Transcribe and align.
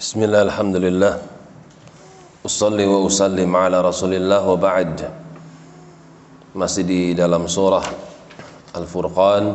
بسم 0.00 0.18
الله 0.22 0.42
الحمد 0.42 0.76
لله 0.76 1.14
Usalli 2.42 2.82
wa 2.82 3.06
usallim 3.06 3.54
ala 3.54 3.86
rasulillah 3.86 4.42
wa 4.42 4.58
ba'd 4.58 4.98
Masih 6.58 6.82
di 6.82 7.14
dalam 7.14 7.46
surah 7.46 7.86
Al-Furqan 8.74 9.54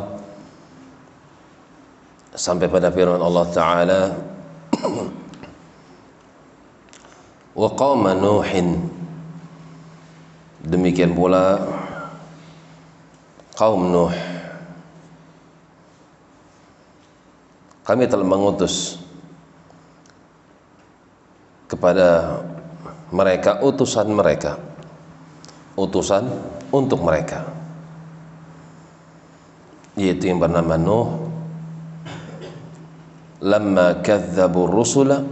Sampai 2.32 2.64
pada 2.72 2.88
firman 2.88 3.20
Allah 3.20 3.44
Ta'ala 3.52 4.00
Wa 7.52 7.68
qawma 7.76 8.16
Nuhin 8.16 8.88
Demikian 10.64 11.12
pula 11.12 11.60
Kaum 13.52 13.92
Nuh 13.92 14.16
Kami 17.84 18.08
telah 18.08 18.24
mengutus 18.24 18.96
kepada 21.73 22.37
mereka 23.09 23.57
utusan 23.65 24.13
mereka. 24.13 24.61
Utusan 25.73 26.29
untuk 26.69 27.01
mereka. 27.01 27.49
Yaitu 29.97 30.29
yang 30.29 30.37
bernama 30.37 30.77
Nuh. 30.77 31.09
Lamma 33.41 34.05
kadzabu 34.05 34.69
rusula. 34.69 35.25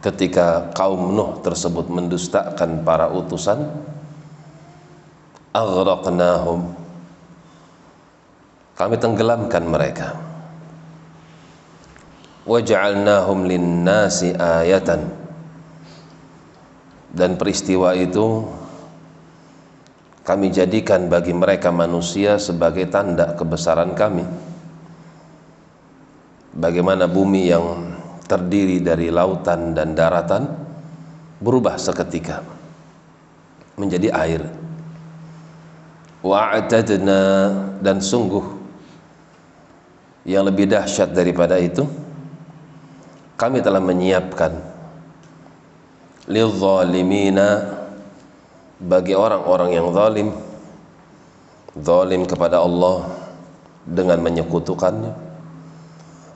Ketika 0.00 0.72
kaum 0.72 1.12
Nuh 1.12 1.44
tersebut 1.44 1.92
mendustakan 1.92 2.80
para 2.84 3.12
utusan 3.12 3.68
aghraqnahum. 5.52 6.72
Kami 8.76 8.96
tenggelamkan 8.96 9.64
mereka. 9.68 10.08
Waja'alnahum 12.48 13.44
lin-nasi 13.44 14.32
ayatan 14.32 15.27
dan 17.12 17.40
peristiwa 17.40 17.96
itu 17.96 18.44
kami 20.28 20.52
jadikan 20.52 21.08
bagi 21.08 21.32
mereka 21.32 21.72
manusia 21.72 22.36
sebagai 22.36 22.84
tanda 22.92 23.32
kebesaran 23.32 23.96
kami. 23.96 24.28
Bagaimana 26.52 27.08
bumi 27.08 27.48
yang 27.48 27.96
terdiri 28.28 28.84
dari 28.84 29.08
lautan 29.08 29.72
dan 29.72 29.96
daratan 29.96 30.44
berubah 31.40 31.80
seketika 31.80 32.44
menjadi 33.80 34.12
air. 34.12 34.42
Wa'atadna 36.20 37.20
dan 37.80 38.02
sungguh 38.02 38.44
yang 40.28 40.44
lebih 40.44 40.68
dahsyat 40.68 41.14
daripada 41.14 41.56
itu 41.56 41.88
kami 43.38 43.64
telah 43.64 43.80
menyiapkan 43.80 44.77
lidzalimina 46.28 47.80
bagi 48.78 49.16
orang-orang 49.16 49.70
yang 49.72 49.88
zalim 49.96 50.28
zalim 51.80 52.28
kepada 52.28 52.60
Allah 52.60 53.08
dengan 53.88 54.20
menyekutukannya 54.20 55.16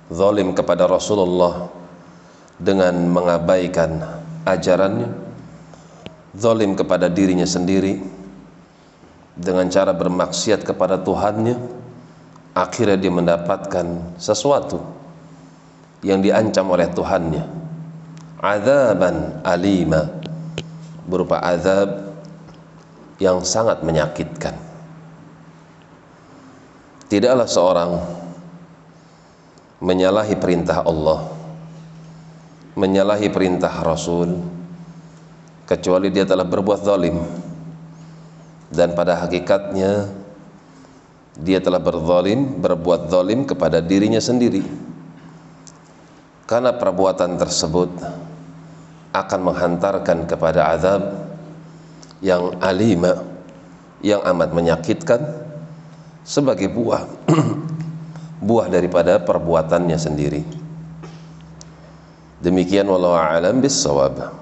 zalim 0.09 0.57
kepada 0.57 0.89
Rasulullah 0.89 1.69
dengan 2.57 2.97
mengabaikan 3.13 4.01
ajarannya 4.49 5.13
zalim 6.33 6.73
kepada 6.73 7.13
dirinya 7.13 7.45
sendiri 7.45 8.01
dengan 9.37 9.69
cara 9.69 9.93
bermaksiat 9.93 10.65
kepada 10.65 11.05
Tuhannya 11.05 11.57
akhirnya 12.57 12.97
dia 12.97 13.13
mendapatkan 13.13 14.17
sesuatu 14.17 14.81
yang 16.01 16.25
diancam 16.25 16.65
oleh 16.73 16.89
Tuhannya 16.89 17.62
azaban 18.43 19.39
alima. 19.47 20.11
Berupa 21.07 21.39
azab 21.39 22.15
yang 23.23 23.43
sangat 23.47 23.87
menyakitkan. 23.87 24.55
Tidaklah 27.07 27.47
seorang 27.47 27.91
menyalahi 29.83 30.35
perintah 30.39 30.83
Allah 30.87 31.43
menyalahi 32.73 33.29
perintah 33.29 33.73
Rasul 33.85 34.41
kecuali 35.69 36.09
dia 36.09 36.25
telah 36.25 36.45
berbuat 36.45 36.81
zalim. 36.85 37.21
Dan 38.73 38.97
pada 38.97 39.21
hakikatnya 39.21 40.09
dia 41.37 41.61
telah 41.61 41.77
berzalim 41.77 42.57
berbuat 42.57 43.13
zalim 43.13 43.45
kepada 43.45 43.85
dirinya 43.85 44.17
sendiri. 44.17 44.65
Karena 46.49 46.73
perbuatan 46.73 47.37
tersebut 47.37 47.93
akan 49.13 49.41
menghantarkan 49.45 50.25
kepada 50.25 50.73
azab 50.73 51.03
yang 52.25 52.57
alima 52.65 53.23
yang 54.03 54.25
amat 54.25 54.51
menyakitkan 54.57 55.21
sebagai 56.27 56.73
buah 56.73 57.07
buah 58.49 58.67
daripada 58.67 59.23
perbuatannya 59.23 59.99
sendiri. 60.01 60.43
Demikian 62.43 62.91
wallahu 62.91 63.15
a'lam 63.15 63.63
bissawab 63.63 64.42